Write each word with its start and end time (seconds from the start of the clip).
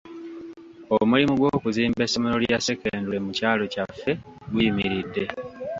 Omulimu 0.97 1.33
gw'okuzimba 1.39 2.01
essomero 2.07 2.35
lya 2.43 2.57
ssekendule 2.59 3.17
mu 3.25 3.31
kyalo 3.37 3.63
kyaffe 3.73 4.11
guyimiridde. 4.51 5.23